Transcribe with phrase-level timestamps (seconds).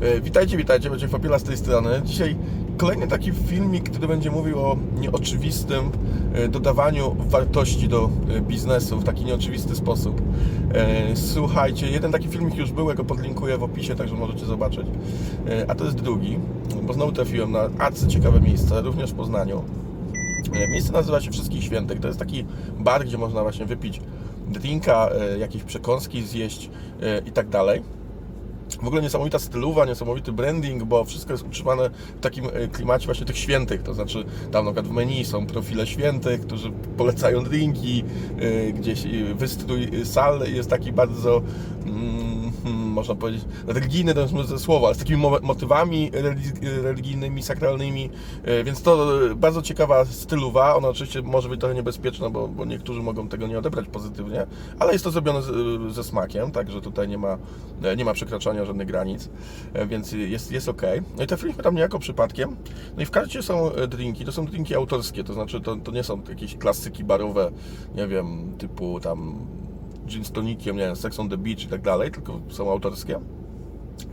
[0.00, 2.02] E, Witajcie, witajcie, będzie Fabiola z tej strony.
[2.04, 2.36] Dzisiaj
[2.76, 5.90] kolejny taki filmik, który będzie mówił o nieoczywistym
[6.34, 10.22] e, dodawaniu wartości do e, biznesu w taki nieoczywisty sposób.
[11.14, 14.86] Słuchajcie, jeden taki filmik już był, ja go podlinkuję w opisie, także możecie zobaczyć.
[15.68, 16.38] A to jest drugi,
[16.82, 19.64] bo znowu trafiłem na arcy ciekawe miejsce, również w Poznaniu.
[20.70, 22.00] Miejsce nazywa się Wszystkich Świętych.
[22.00, 22.44] To jest taki
[22.78, 24.00] bar, gdzie można właśnie wypić
[24.48, 26.70] drinka, jakieś przekąski zjeść
[27.26, 27.82] i tak dalej.
[28.76, 33.26] W ogóle niesamowita stylowa, niesamowity branding, bo wszystko jest utrzymane w takim e, klimacie właśnie
[33.26, 33.82] tych świętych.
[33.82, 38.04] To znaczy, tam na przykład w menu są profile świętych, którzy polecają drinki,
[38.38, 41.42] e, gdzieś e, wystrój sal jest taki bardzo,
[41.86, 42.27] mm,
[42.64, 48.10] hmm, można powiedzieć, religijny to jest słowo, ale z takimi mo- motywami religi- religijnymi, sakralnymi,
[48.44, 50.76] e, więc to e, bardzo ciekawa stylowa.
[50.76, 54.46] Ona oczywiście może być trochę niebezpieczna, bo, bo niektórzy mogą tego nie odebrać pozytywnie,
[54.78, 55.48] ale jest to zrobione z,
[55.94, 57.38] ze smakiem, także tutaj nie ma,
[57.82, 59.30] e, nie ma przekraczania żadnych granic,
[59.72, 60.82] e, więc jest, jest ok.
[61.16, 62.56] No i trafiliśmy tam niejako przypadkiem.
[62.96, 65.92] No i w karcie są e, drinki, to są drinki autorskie, to znaczy to, to
[65.92, 67.50] nie są jakieś klasyki barowe,
[67.94, 69.46] nie wiem, typu tam
[70.08, 73.20] gin z tonikiem, nie wiem, Sex on the Beach i tak dalej, tylko są autorskie.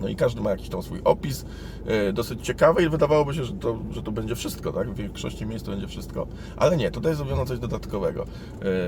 [0.00, 1.44] No i każdy ma jakiś tam swój opis,
[1.86, 4.90] e, dosyć ciekawy i wydawałoby się, że to, że to będzie wszystko, tak?
[4.90, 6.26] W większości miejsc to będzie wszystko.
[6.56, 8.24] Ale nie, tutaj zrobiono coś dodatkowego.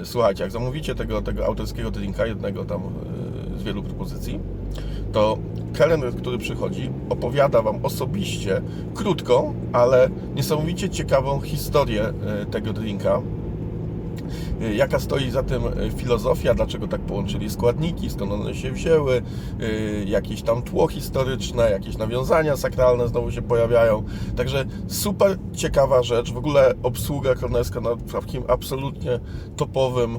[0.00, 4.40] E, Słuchajcie, jak zamówicie tego, tego autorskiego drinka, jednego tam e, z wielu propozycji,
[5.12, 5.38] to
[5.74, 8.62] kelner, który przychodzi, opowiada Wam osobiście,
[8.94, 12.12] krótką, ale niesamowicie ciekawą historię
[12.50, 13.22] tego drinka.
[14.62, 19.22] Y, jaka stoi za tym y, filozofia, dlaczego tak połączyli składniki, skąd one się wzięły,
[19.60, 24.04] y, jakieś tam tło historyczne, jakieś nawiązania sakralne znowu się pojawiają.
[24.36, 26.32] Także super ciekawa rzecz.
[26.32, 29.20] W ogóle obsługa kelnerska na takim absolutnie
[29.56, 30.18] topowym,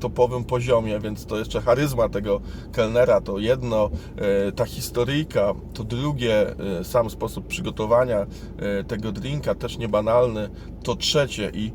[0.00, 2.40] topowym poziomie, więc to jeszcze charyzma tego
[2.72, 8.26] kelnera to jedno, e, ta historyjka to drugie, e, sam sposób przygotowania
[8.58, 10.48] e, tego drinka też niebanalny
[10.82, 11.50] to trzecie.
[11.54, 11.72] I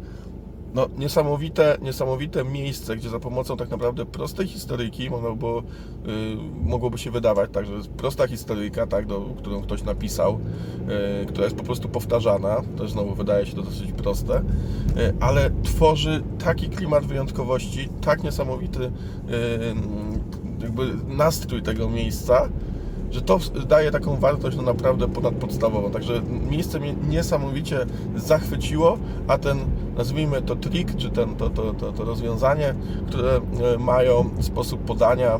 [0.77, 5.63] no, niesamowite, niesamowite miejsce, gdzie za pomocą tak naprawdę prostej historyjki można było, y,
[6.63, 10.39] mogłoby się wydawać, tak, że jest prosta historyjka, tak, do, którą ktoś napisał,
[11.21, 14.43] y, która jest po prostu powtarzana, też znowu wydaje się to dosyć proste, y,
[15.19, 18.91] ale tworzy taki klimat wyjątkowości, tak niesamowity y,
[20.61, 22.49] jakby nastrój tego miejsca,
[23.11, 25.91] że to daje taką wartość no naprawdę ponadpodstawową.
[25.91, 27.85] Także miejsce mnie niesamowicie
[28.15, 28.97] zachwyciło,
[29.27, 29.59] a ten,
[29.97, 32.75] nazwijmy to trik, czy ten, to, to, to, to rozwiązanie,
[33.07, 33.41] które
[33.75, 35.39] e, mają sposób podania,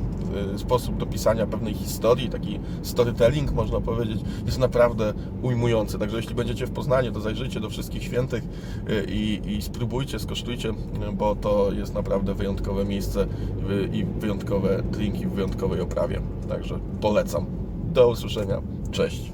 [0.58, 6.00] sposób dopisania pewnej historii, taki storytelling można powiedzieć, jest naprawdę ujmujący.
[6.00, 8.44] Także jeśli będziecie w Poznaniu, to zajrzyjcie do wszystkich świętych
[8.90, 10.74] e, i, i spróbujcie, skosztujcie,
[11.14, 16.22] bo to jest naprawdę wyjątkowe miejsce e, i wyjątkowe drinki w wyjątkowej oprawie.
[16.50, 17.46] Także polecam.
[17.94, 18.62] Do usłyszenia.
[18.92, 19.32] Cześć.